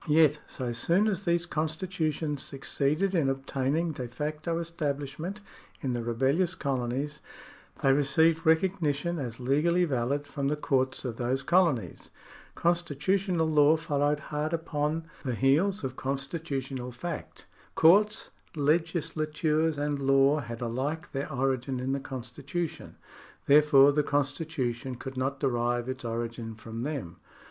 [0.07, 5.41] Yet so soon as these constitutions succeeded in obtaining de facto establishment
[5.81, 7.21] in the rebellious colonies,
[7.83, 12.09] they received recognition as legally valid from the courts of those colonies.
[12.55, 17.45] Constitutional law followed hard upon the§ 40] THE STATE 109 heels of constitutional fact.
[17.75, 22.95] Courts, legislatures, and law had alike their origin in the constitution,
[23.45, 27.17] therefore the constitu tion could not derive its origin from them.